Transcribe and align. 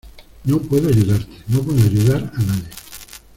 No 0.45 0.57
puedo 0.59 0.87
ayudarte. 0.89 1.31
No 1.49 1.61
puedo 1.61 1.83
ayudar 1.83 2.31
a 2.35 2.41
nadie. 2.41 2.69